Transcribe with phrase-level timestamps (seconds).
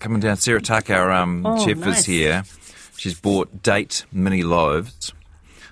[0.00, 2.00] Coming down, Sarah Tuck, our um, Oh, chef, nice.
[2.00, 2.44] is here.
[2.96, 5.12] She's bought date mini loaves.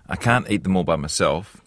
[0.08, 1.60] I can't eat them all by myself.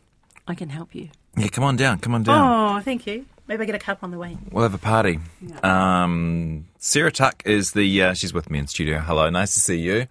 [0.47, 1.09] I can help you.
[1.35, 2.77] Yeah, come on down, come on down.
[2.77, 3.25] Oh, thank you.
[3.47, 4.37] Maybe I get a cup on the way.
[4.51, 5.19] We'll have a party.
[5.63, 8.01] Um, Sarah Tuck is the.
[8.01, 8.99] Uh, she's with me in studio.
[8.99, 10.07] Hello, nice to see you.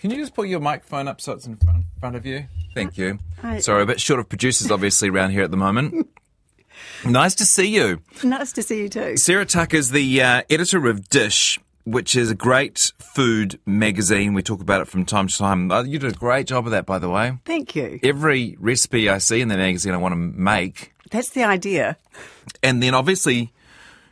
[0.00, 2.46] Can you just put your microphone up so it's in front, front of you?
[2.74, 3.18] Thank you.
[3.42, 3.58] Hi.
[3.60, 6.08] Sorry, a bit short of producers, obviously, around here at the moment.
[7.04, 8.00] nice to see you.
[8.24, 9.16] Nice to see you too.
[9.18, 11.60] Sarah Tuck is the uh, editor of Dish,
[11.90, 14.32] which is a great food magazine.
[14.32, 15.70] We talk about it from time to time.
[15.70, 17.38] Uh, you did a great job of that, by the way.
[17.44, 17.98] Thank you.
[18.02, 20.94] Every recipe I see in the magazine, I want to make.
[21.10, 21.96] That's the idea.
[22.62, 23.52] And then obviously,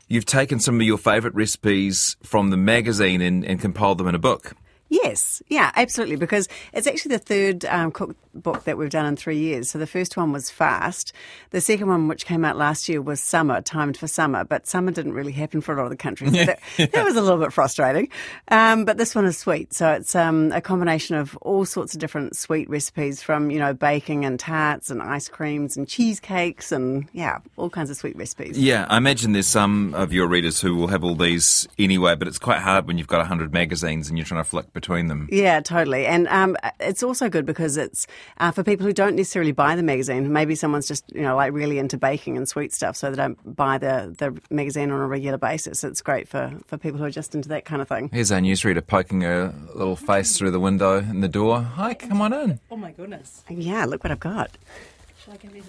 [0.08, 4.14] you've taken some of your favourite recipes from the magazine and, and compiled them in
[4.14, 4.54] a book.
[4.88, 6.16] Yes, yeah, absolutely.
[6.16, 9.70] Because it's actually the third um, cookbook that we've done in three years.
[9.70, 11.12] So the first one was Fast.
[11.50, 14.44] The second one, which came out last year, was Summer, timed for summer.
[14.44, 16.32] But summer didn't really happen for a lot of the countries.
[16.32, 16.60] So that,
[16.92, 18.08] that was a little bit frustrating.
[18.48, 19.74] Um, but this one is sweet.
[19.74, 23.74] So it's um, a combination of all sorts of different sweet recipes from, you know,
[23.74, 28.58] baking and tarts and ice creams and cheesecakes and, yeah, all kinds of sweet recipes.
[28.58, 32.26] Yeah, I imagine there's some of your readers who will have all these anyway, but
[32.26, 35.28] it's quite hard when you've got 100 magazines and you're trying to flick between them.
[35.32, 36.06] Yeah, totally.
[36.06, 38.06] And um, it's also good because it's
[38.38, 40.32] uh, for people who don't necessarily buy the magazine.
[40.32, 43.56] Maybe someone's just, you know, like really into baking and sweet stuff, so they don't
[43.56, 45.82] buy the, the magazine on a regular basis.
[45.82, 48.08] It's great for, for people who are just into that kind of thing.
[48.12, 51.62] Here's our newsreader poking her little face through the window in the door.
[51.62, 52.60] Hi, come on in.
[52.70, 53.42] Oh my goodness.
[53.50, 54.56] Yeah, look what I've got.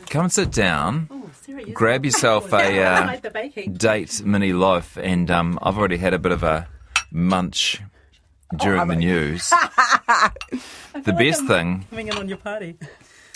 [0.10, 1.08] Come and sit down.
[1.12, 3.74] Oh, Sarah, you Grab yourself a uh, like the baking.
[3.74, 6.68] date mini loaf, and um, I've already had a bit of a
[7.12, 7.82] munch
[8.58, 9.50] during the news.
[10.94, 12.76] the best thing, Coming in on your party.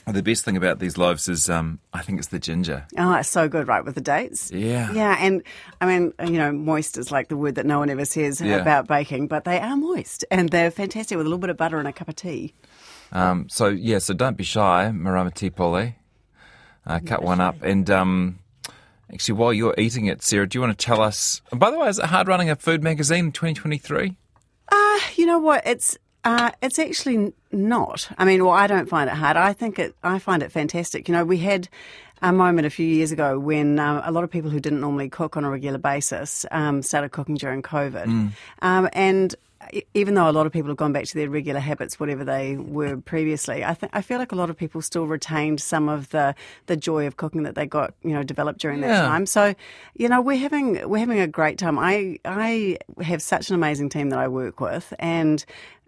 [0.07, 2.85] the best thing about these loaves is, um, I think it's the ginger.
[2.97, 4.51] Oh, it's so good, right, with the dates?
[4.51, 4.91] Yeah.
[4.91, 5.43] Yeah, and
[5.79, 8.57] I mean, you know, moist is like the word that no one ever says Yeah.
[8.57, 11.77] about baking, but they are moist and they're fantastic with a little bit of butter
[11.79, 12.53] and a cup of tea.
[13.11, 15.93] Um, so yeah, so don't be shy, Marama T-Pole.
[16.85, 18.39] Uh, cut one up, and um,
[19.09, 21.41] actually, while you're eating it, Sarah, do you want to tell us?
[21.51, 24.17] and by the way, is it hard running a food magazine in 2023?
[24.69, 25.65] Uh, you know what?
[25.65, 28.09] It's uh, it's actually not.
[28.17, 29.37] I mean, well, I don't find it hard.
[29.37, 29.95] I think it.
[30.03, 31.07] I find it fantastic.
[31.07, 31.67] You know, we had
[32.21, 35.09] a moment a few years ago when um, a lot of people who didn't normally
[35.09, 38.31] cook on a regular basis um, started cooking during COVID,
[38.61, 39.35] um, and.
[39.93, 42.55] Even though a lot of people have gone back to their regular habits, whatever they
[42.57, 46.09] were previously, I think I feel like a lot of people still retained some of
[46.09, 46.35] the
[46.67, 48.87] the joy of cooking that they got, you know, developed during Yeah.
[48.87, 49.25] that time.
[49.25, 49.55] So,
[49.95, 51.77] you know, we're having we're having a great time.
[51.79, 55.43] I I have such an amazing team that I work with, and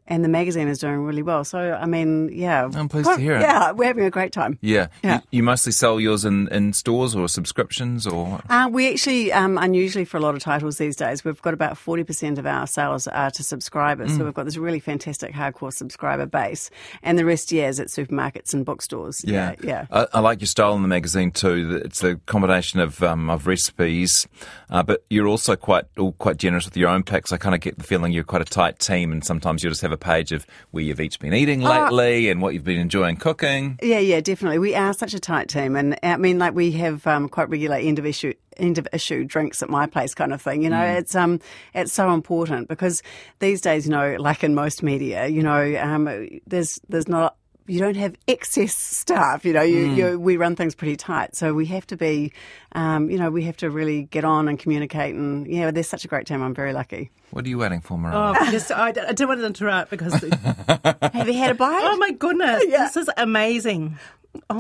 [0.08, 1.44] and the magazine is doing really well.
[1.44, 3.42] So, I mean, yeah, I'm pleased to hear it.
[3.42, 4.58] Yeah, we're having a great time.
[4.62, 4.88] Yeah.
[5.04, 5.16] Yeah.
[5.16, 8.42] You, you mostly sell yours in, in stores or subscriptions or.
[8.50, 11.74] Uh, we actually, um, unusually for a lot of titles these days, we've got about
[11.76, 14.12] 40% of our sales are to subscribers.
[14.12, 14.18] Mm.
[14.18, 16.70] So we've got this really fantastic hardcore subscriber base.
[17.04, 19.24] And the rest, yeah, is at supermarkets and bookstores.
[19.26, 19.86] Yeah, Yeah.
[19.92, 21.82] I, I like your style in the magazine too.
[21.84, 24.28] It's a combination of um, of recipes,
[24.70, 27.32] uh, but you're also quite all quite generous with your own picks.
[27.32, 29.82] I kind of get the feeling you're quite a tight team, and sometimes you just
[29.82, 33.17] have a page of where you've each been eating lately and what you've been enjoying
[33.17, 33.79] cooking.
[33.81, 34.59] Yeah, yeah, definitely.
[34.59, 37.78] We are such a tight team, and I mean, like we have um, quite regular
[37.78, 40.63] end of issue end of issue drinks at my place, kind of thing.
[40.63, 41.39] You know, it's um,
[41.73, 43.01] it's so important because
[43.39, 46.06] these days, you know, like in most media, you know, um,
[46.45, 47.38] there's there's not.
[47.68, 49.64] You don't have excess staff, you know.
[49.64, 52.31] You, you, we run things pretty tight, so we have to be,
[52.74, 55.16] um, you know, we have to really get on and communicate.
[55.16, 56.44] And yeah, there's such a great team.
[56.44, 57.09] I'm very lucky.
[57.31, 58.36] What are you waiting for, Mariah?
[58.40, 60.14] Oh, just, I, I didn't want to interrupt because.
[61.14, 61.81] Have you had a bite?
[61.84, 62.84] oh my goodness, Yeah.
[62.86, 63.98] this is amazing.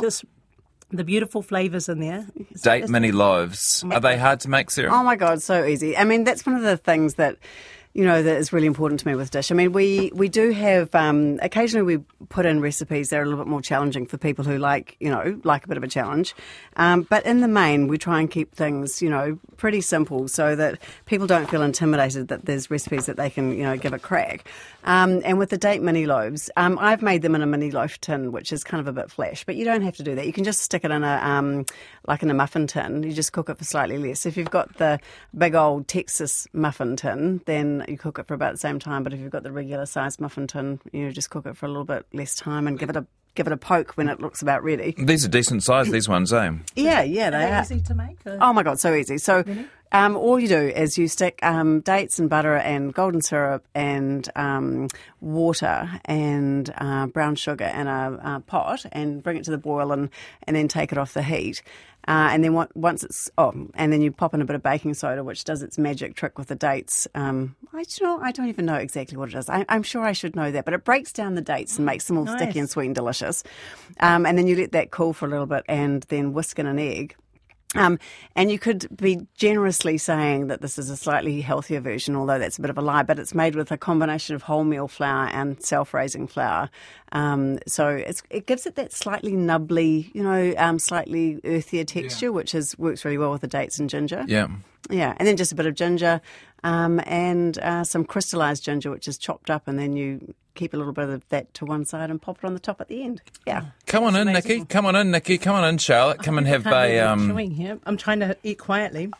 [0.01, 0.25] Just
[0.89, 2.25] the beautiful flavours in there.
[2.63, 3.83] Date mini loaves.
[3.91, 4.89] Are they hard to make, Sarah?
[4.93, 5.95] Oh my god, so easy.
[5.97, 7.37] I mean, that's one of the things that
[7.95, 9.51] you know that is really important to me with dish.
[9.51, 13.25] I mean, we we do have um, occasionally we put in recipes that are a
[13.25, 15.87] little bit more challenging for people who like you know like a bit of a
[15.87, 16.35] challenge.
[16.75, 20.57] Um, but in the main, we try and keep things you know pretty simple so
[20.57, 23.99] that people don't feel intimidated that there's recipes that they can you know give a
[23.99, 24.45] crack.
[24.83, 27.99] Um, and with the date mini loaves, um, I've made them in a mini loaf
[28.01, 30.27] tin, which is kind of a bit flash, but you don't have to do that.
[30.27, 31.65] You can just stick it in a um,
[32.07, 33.03] like in a muffin tin.
[33.03, 34.25] You just cook it for slightly less.
[34.25, 34.99] If you've got the
[35.37, 39.03] big old Texas muffin tin, then you cook it for about the same time.
[39.03, 41.69] But if you've got the regular size muffin tin, you just cook it for a
[41.69, 43.05] little bit less time and give it a
[43.35, 44.95] give it a poke when it looks about ready.
[44.97, 46.51] These are decent size, these ones, eh?
[46.75, 48.17] Yeah, yeah, they They're easy to make.
[48.25, 49.17] or- Oh my god, so easy.
[49.17, 49.43] So,
[49.95, 54.29] um, all you do is you stick um, dates and butter and golden syrup and
[54.35, 54.89] um,
[55.21, 59.93] water and uh, brown sugar in a, uh pot and bring it to the boil
[59.93, 60.09] and,
[60.43, 61.61] and then take it off the heat.
[62.09, 64.61] Uh, and then what, once it's oh, and then you pop in a bit of
[64.61, 67.07] baking soda, which does its magic trick with the dates.
[67.15, 69.49] Um, I you know I don't even know exactly what it is.
[69.49, 72.05] I, am sure I should know that, but it breaks down the dates and makes
[72.05, 72.39] them all Nice.
[72.39, 73.43] sticky and sweet and delicious.
[74.01, 76.67] Um, and then you let that cool for a little bit, and then whisk in
[76.67, 77.15] an egg.
[77.75, 77.99] Um,
[78.35, 82.57] and you could be generously saying that this is a slightly healthier version, although that's
[82.57, 83.03] a bit of a lie.
[83.03, 86.69] But it's made with a combination of wholemeal flour and self-raising flour,
[87.11, 92.31] um, so it's, it gives it that slightly nubbly, you know, um, slightly earthier texture,
[92.31, 94.23] which is works really well with the dates and ginger.
[94.27, 94.47] Yeah.
[94.89, 96.21] Yeah, and then just a bit of ginger
[96.63, 100.77] um, and uh, some crystallized ginger, which is chopped up, and then you keep a
[100.77, 103.03] little bit of that to one side and pop it on the top at the
[103.03, 103.21] end.
[103.45, 103.65] Yeah.
[103.85, 104.59] Come on in, amazing.
[104.59, 104.65] Nikki.
[104.65, 105.37] Come on in, Nikki.
[105.37, 106.23] Come on in, Charlotte.
[106.23, 106.99] Come and have Can't a.
[107.01, 107.79] I'm Um, chewing here.
[107.85, 109.09] I'm trying to eat quietly.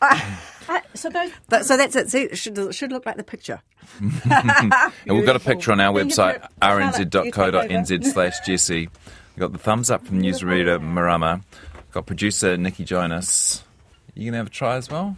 [0.68, 2.10] Uh, so those But, so that's it.
[2.10, 3.62] See, it should, it should look like the picture.
[4.00, 4.72] and
[5.06, 8.88] we've got a picture on our website, put- Charlotte, you take rnz.co.nz slash Jesse.
[8.88, 11.42] We've got the thumbs up from newsreader Marama.
[11.92, 13.62] Got producer Nikki Jonas.
[14.14, 15.16] You going to have a try as well?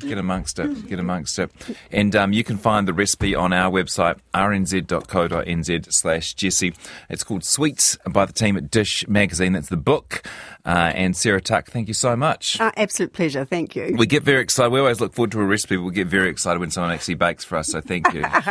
[0.00, 0.88] Get amongst it.
[0.88, 1.50] Get amongst it.
[1.90, 6.74] And um, you can find the recipe on our website, rnz.co.nz slash Jesse.
[7.08, 9.52] It's called Sweets by the team at Dish Magazine.
[9.52, 10.22] That's the book.
[10.64, 12.60] Uh, and Sarah Tuck, thank you so much.
[12.60, 13.44] Uh, absolute pleasure.
[13.44, 13.94] Thank you.
[13.96, 14.70] We get very excited.
[14.70, 15.76] We always look forward to a recipe.
[15.76, 17.68] but We get very excited when someone actually bakes for us.
[17.68, 18.22] So thank you.